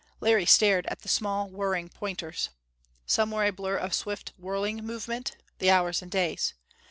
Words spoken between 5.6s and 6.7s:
hours and days.